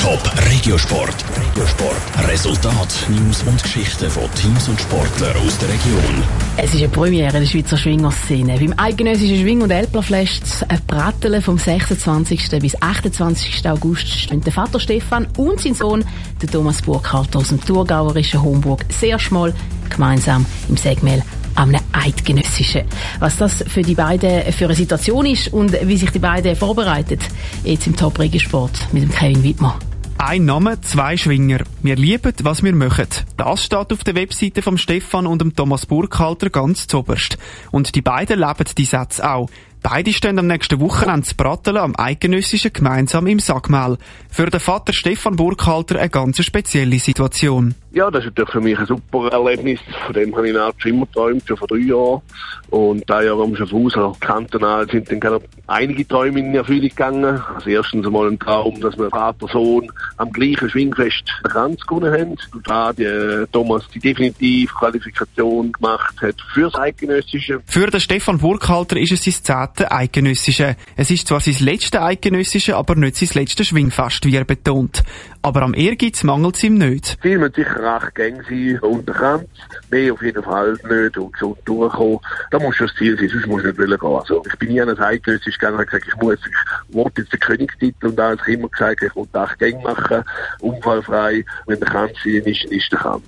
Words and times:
Top 0.00 0.32
Regiosport. 0.50 1.14
Regiosport. 1.36 2.26
Resultat, 2.26 3.06
News 3.10 3.42
und 3.42 3.62
Geschichten 3.62 4.08
von 4.08 4.32
Teams 4.34 4.66
und 4.66 4.80
Sportlern 4.80 5.36
aus 5.36 5.58
der 5.58 5.68
Region. 5.68 6.22
Es 6.56 6.72
ist 6.72 6.78
eine 6.80 6.88
Premiere 6.88 7.36
in 7.36 7.42
der 7.42 7.46
Schweizer 7.46 7.76
Schwingerszene. 7.76 8.58
Beim 8.58 8.72
eidgenössischen 8.78 9.42
Schwing- 9.42 9.60
und 9.60 9.70
Elplerfest 9.70 10.66
Pratteln 10.86 11.42
vom 11.42 11.58
26. 11.58 12.48
bis 12.62 12.80
28. 12.80 13.68
August 13.68 14.08
stehen 14.08 14.40
der 14.40 14.54
Vater 14.54 14.80
Stefan 14.80 15.26
und 15.36 15.60
sein 15.60 15.74
Sohn, 15.74 16.02
der 16.40 16.48
Thomas 16.48 16.80
Burkhalter 16.80 17.40
aus 17.40 17.48
dem 17.48 17.62
thurgauerischen 17.62 18.42
Homburg, 18.42 18.86
sehr 18.88 19.18
schmal 19.18 19.52
gemeinsam 19.90 20.46
im 20.70 20.78
Segmel 20.78 21.22
am 21.56 21.74
Eidgenössischen. 21.92 22.84
Was 23.18 23.36
das 23.36 23.64
für 23.68 23.82
die 23.82 23.94
beiden 23.94 24.50
für 24.52 24.64
eine 24.64 24.74
Situation 24.74 25.26
ist 25.26 25.52
und 25.52 25.76
wie 25.86 25.98
sich 25.98 26.10
die 26.10 26.18
beiden 26.18 26.56
vorbereitet, 26.56 27.20
jetzt 27.64 27.86
im 27.86 27.94
Top 27.94 28.18
Regiosport 28.18 28.88
mit 28.92 29.02
dem 29.02 29.10
Kevin 29.10 29.42
Wittmer. 29.42 29.78
Ein 30.22 30.44
Name, 30.44 30.78
zwei 30.82 31.16
Schwinger. 31.16 31.60
Wir 31.82 31.96
lieben, 31.96 32.34
was 32.42 32.62
wir 32.62 32.74
machen. 32.74 33.06
Das 33.38 33.64
steht 33.64 33.90
auf 33.90 34.04
der 34.04 34.14
Webseite 34.14 34.60
vom 34.60 34.76
Stefan 34.76 35.26
und 35.26 35.40
dem 35.40 35.56
Thomas 35.56 35.86
Burkhalter 35.86 36.50
ganz 36.50 36.86
zoberst. 36.86 37.38
Und 37.70 37.94
die 37.94 38.02
beiden 38.02 38.38
leben 38.38 38.66
die 38.76 38.84
Sätze 38.84 39.26
auch. 39.26 39.48
Beide 39.82 40.12
stehen 40.12 40.38
am 40.38 40.46
nächsten 40.46 40.78
Wochenende 40.78 41.26
zu 41.26 41.34
Bratteln 41.36 41.78
am 41.78 41.94
Eidgenössischen 41.96 42.74
gemeinsam 42.74 43.26
im 43.28 43.38
Sackmehl. 43.38 43.96
Für 44.28 44.50
den 44.50 44.60
Vater 44.60 44.92
Stefan 44.92 45.36
Burkhalter 45.36 45.98
eine 45.98 46.10
ganz 46.10 46.44
spezielle 46.44 46.98
Situation. 46.98 47.74
Ja, 47.92 48.08
das 48.08 48.24
ist 48.24 48.30
natürlich 48.30 48.50
für 48.50 48.60
mich 48.60 48.78
ein 48.78 48.86
super 48.86 49.28
Erlebnis. 49.32 49.80
Von 50.06 50.14
dem 50.14 50.34
habe 50.36 50.48
ich 50.48 50.54
schon 50.78 50.92
immer 50.92 51.06
geträumt, 51.06 51.42
schon 51.46 51.56
vor 51.56 51.66
drei 51.66 51.78
Jahren. 51.78 52.22
Und 52.70 53.10
da 53.10 53.20
Jahr 53.20 53.40
am 53.40 53.56
Schaffhauser 53.56 54.12
Kantonal 54.20 54.88
sind 54.88 55.10
dann 55.10 55.40
einige 55.66 56.06
Träume 56.06 56.38
in 56.38 56.54
Erfüllung 56.54 56.88
gegangen. 56.88 57.42
Also 57.52 57.68
erstens 57.68 58.06
einmal 58.06 58.28
ein 58.28 58.38
Traum, 58.38 58.80
dass 58.80 58.96
wir 58.96 59.10
Vater 59.10 59.48
Sohn 59.48 59.90
am 60.18 60.30
gleichen 60.30 60.70
Schwingfest 60.70 61.24
den 61.44 61.50
Kranz 61.50 61.80
gewonnen 61.80 62.12
haben. 62.12 62.36
Und 62.52 62.68
da 62.68 62.92
die 62.92 63.44
Thomas 63.50 63.82
die 63.92 63.98
definitive 63.98 64.72
Qualifikation 64.72 65.72
gemacht 65.72 66.14
hat 66.22 66.36
fürs 66.54 66.74
Eidgenössische. 66.76 67.60
Für 67.66 67.88
den 67.88 68.00
Stefan 68.00 68.38
Burkhalter 68.38 68.98
ist 68.98 69.12
es 69.12 69.24
sein 69.24 69.34
zehnte 69.42 69.90
Eidgenössische. 69.90 70.76
Es 70.96 71.10
ist 71.10 71.26
zwar 71.26 71.40
sein 71.40 71.56
letztes 71.58 72.00
Eidgenössische, 72.00 72.76
aber 72.76 72.94
nicht 72.94 73.16
sein 73.16 73.30
letztes 73.34 73.66
Schwingfest, 73.66 74.24
wie 74.26 74.36
er 74.36 74.44
betont. 74.44 75.02
Aber 75.42 75.62
am 75.62 75.72
Ehrgeiz 75.72 76.22
mangelt 76.22 76.56
es 76.56 76.64
ihm 76.64 76.76
nicht. 76.76 77.16
Viel 77.22 77.38
mit 77.38 77.54
sicher 77.54 77.82
acht 77.82 78.14
Gänge 78.14 78.42
sein 78.44 78.78
unter 78.80 79.14
Kranz. 79.14 79.48
Mehr 79.90 80.12
auf 80.12 80.22
jeden 80.22 80.42
Fall 80.42 80.72
nicht 80.72 81.16
und 81.16 81.32
gesund 81.32 81.56
durchkommen. 81.64 82.18
Da 82.50 82.58
muss 82.58 82.76
schon 82.76 82.88
das 82.88 82.96
Ziel 82.96 83.18
sein, 83.18 83.28
sonst 83.30 83.46
muss 83.46 83.64
ich 83.64 83.74
nicht 83.74 83.78
gehen. 83.78 84.14
Also, 84.14 84.42
ich 84.46 84.58
bin 84.58 84.68
nie 84.68 84.80
an 84.82 84.90
ein 84.90 84.98
Eidgenössisch 84.98 85.58
gegangen 85.58 85.78
und 85.78 85.86
gesagt, 85.86 86.06
ich 86.06 86.16
muss, 86.16 86.36
ich 86.36 86.94
wollte 86.94 87.22
jetzt 87.22 87.32
den 87.32 87.40
Königstitel 87.40 88.08
und 88.08 88.16
da 88.16 88.30
habe 88.30 88.40
ich 88.46 88.54
immer 88.54 88.68
gesagt, 88.68 89.02
ich 89.02 89.16
wollte 89.16 89.40
acht 89.40 89.58
Gänge 89.58 89.82
machen, 89.82 90.24
unfallfrei. 90.60 91.44
Wenn 91.66 91.80
der 91.80 91.88
Kranz 91.88 92.12
sein 92.22 92.42
ist, 92.44 92.64
ist 92.64 92.92
der 92.92 92.98
Kranz. 92.98 93.24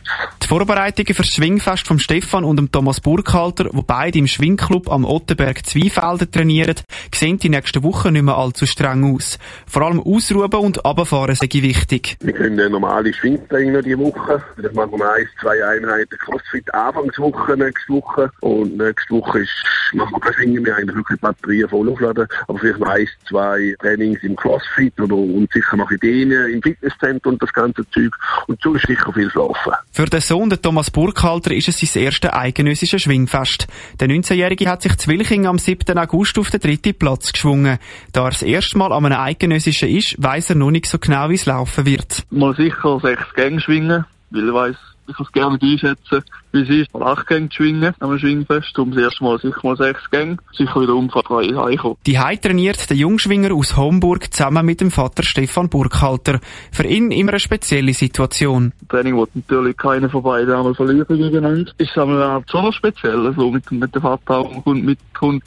Die 0.52 0.58
Vorbereitungen 0.58 1.14
für 1.14 1.22
das 1.22 1.30
Schwingfest 1.30 1.86
von 1.86 1.98
Stefan 1.98 2.44
und 2.44 2.58
dem 2.58 2.70
Thomas 2.70 3.00
Burkhalter, 3.00 3.70
wo 3.72 3.80
beide 3.80 4.18
im 4.18 4.26
Schwingclub 4.26 4.92
am 4.92 5.06
Ottenberg 5.06 5.64
Zweifelden 5.64 6.30
trainieren, 6.30 6.74
sehen 7.14 7.38
die 7.38 7.48
nächsten 7.48 7.82
Wochen 7.82 8.12
nicht 8.12 8.22
mehr 8.22 8.36
allzu 8.36 8.66
streng 8.66 9.14
aus. 9.14 9.38
Vor 9.66 9.80
allem 9.80 9.98
Ausruhen 9.98 10.52
und 10.52 10.84
Abfahren 10.84 11.36
sei 11.36 11.48
wichtig. 11.50 12.18
Wir 12.20 12.34
können 12.34 12.60
eine 12.60 12.68
normale 12.68 13.14
Schwingtraining 13.14 13.72
noch 13.72 13.80
diese 13.80 13.98
Woche. 13.98 14.42
Das 14.58 14.74
machen 14.74 14.98
wir 14.98 15.10
eins, 15.10 15.30
zwei 15.40 15.64
Einheiten 15.64 16.18
Crossfit 16.18 16.74
Anfangswoche 16.74 17.56
nächste 17.56 17.94
Woche. 17.94 18.30
Und 18.40 18.76
nächste 18.76 19.14
Woche 19.14 19.38
ist, 19.38 19.52
machen 19.94 20.12
wir 20.12 20.20
keine 20.20 20.34
Schwingen 20.34 20.62
mehr, 20.64 20.76
eigentlich 20.76 20.96
wirklich 20.96 21.20
Batterien 21.20 21.68
voll 21.70 21.88
aufladen. 21.88 22.28
Aber 22.48 22.58
vielleicht 22.58 22.78
noch 22.78 22.88
eins, 22.88 23.08
zwei 23.26 23.74
Trainings 23.80 24.22
im 24.22 24.36
Crossfit 24.36 25.00
oder, 25.00 25.16
und 25.16 25.50
sicher 25.50 25.78
noch 25.78 25.90
Ideen 25.90 26.30
im 26.30 26.60
Fitnesszentrum 26.60 27.32
und 27.32 27.42
das 27.42 27.54
ganze 27.54 27.88
Zeug. 27.90 28.14
Und 28.48 28.60
so 28.60 28.74
ist 28.74 28.86
sicher 28.86 29.10
viel 29.14 29.30
schlafen. 29.30 29.72
Für 29.92 30.04
den 30.04 30.20
Sohn, 30.20 30.41
den 30.50 30.62
Thomas 30.62 30.90
Burkhalter, 30.90 31.52
ist 31.52 31.68
es 31.68 31.78
sein 31.80 32.04
erstes 32.04 32.32
eidgenössisches 32.32 33.02
Schwingfest. 33.02 33.66
Der 34.00 34.08
19-Jährige 34.08 34.68
hat 34.68 34.82
sich 34.82 34.96
Zwilching 34.96 35.46
am 35.46 35.58
7. 35.58 35.98
August 35.98 36.38
auf 36.38 36.50
den 36.50 36.60
dritten 36.60 36.94
Platz 36.94 37.32
geschwungen. 37.32 37.78
Da 38.12 38.24
er 38.24 38.30
das 38.30 38.42
erste 38.42 38.78
Mal 38.78 38.92
an 38.92 39.04
einem 39.04 39.18
eidgenössischen 39.18 39.88
ist, 39.88 40.14
weiss 40.18 40.50
er 40.50 40.56
noch 40.56 40.70
nicht 40.70 40.86
so 40.86 40.98
genau, 40.98 41.28
wie 41.28 41.34
es 41.34 41.46
laufen 41.46 41.86
wird. 41.86 42.24
Mal 42.30 42.54
sicher 42.54 43.00
sechs 43.00 43.34
Gänge 43.34 43.60
schwingen, 43.60 44.04
weil 44.30 44.48
er 44.48 44.54
weiss, 44.54 44.76
ich 45.06 45.14
kann 45.14 45.26
es 45.26 45.32
gerne 45.32 45.58
einschätzen, 45.60 46.22
wie 46.52 46.62
es 46.62 46.68
ist, 46.68 46.94
mal 46.94 47.12
acht 47.12 47.26
Gänge 47.26 47.48
zu 47.48 47.56
schwingen 47.56 47.94
am 48.00 48.18
Schwingfest. 48.18 48.78
Um 48.78 48.92
das 48.92 49.02
erste 49.02 49.24
Mal 49.24 49.38
sicher 49.38 49.60
mal 49.62 49.76
sechs 49.76 50.10
Gänge. 50.10 50.36
Sicher 50.52 50.80
wieder 50.80 50.94
unfallfrei 50.94 51.54
heimkommen. 51.54 51.96
Die 52.06 52.18
Hei 52.18 52.36
trainiert 52.36 52.88
der 52.88 52.96
Jungschwinger 52.96 53.52
aus 53.52 53.76
Homburg 53.76 54.32
zusammen 54.32 54.64
mit 54.64 54.80
dem 54.80 54.90
Vater 54.90 55.22
Stefan 55.22 55.68
Burkhalter. 55.68 56.40
Für 56.70 56.86
ihn 56.86 57.10
immer 57.10 57.32
eine 57.32 57.40
spezielle 57.40 57.94
Situation. 57.94 58.72
Training 58.88 59.16
wird 59.16 59.34
natürlich 59.34 59.76
keiner 59.76 60.08
von 60.08 60.22
beiden 60.22 60.54
einmal 60.54 60.74
verlieren 60.74 61.06
gegeneinander. 61.08 61.72
Ist 61.78 61.96
aber 61.98 62.42
schon 62.50 62.72
speziell, 62.72 63.32
so 63.36 63.50
mit, 63.50 63.70
mit 63.72 63.94
dem 63.94 64.02
Vater 64.02 64.66
und 64.66 64.84
mit 64.84 64.98
Hund 65.20 65.44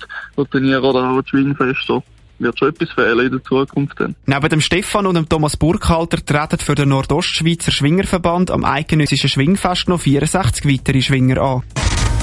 trainieren 0.51 0.83
oder 0.83 1.09
auch 1.09 1.21
Schwingfest 1.25 1.91
wird 2.39 2.59
schon 2.59 2.69
etwas 2.69 2.91
fehlen 2.91 3.25
in 3.25 3.31
der 3.31 3.43
Zukunft. 3.43 3.99
Dann. 3.99 4.15
Neben 4.25 4.49
dem 4.49 4.61
Stefan 4.61 5.05
und 5.05 5.15
dem 5.15 5.29
Thomas 5.29 5.57
Burkhalter 5.57 6.23
treten 6.23 6.59
für 6.59 6.75
den 6.75 6.89
Nordostschweizer 6.89 7.71
Schwingerverband 7.71 8.51
am 8.51 8.65
eidgenössischen 8.65 9.29
Schwingfest 9.29 9.87
noch 9.87 10.01
64 10.01 10.65
weitere 10.65 11.01
Schwinger 11.01 11.41
an. 11.41 11.63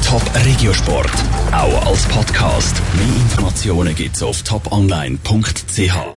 Top 0.05 0.23
Regiosport, 0.45 1.11
auch 1.53 1.87
als 1.87 2.07
Podcast. 2.09 2.83
Mehr 2.97 3.17
Informationen 3.17 3.95
gibt's 3.95 4.23
auf 4.23 4.43
toponline.ch. 4.43 5.93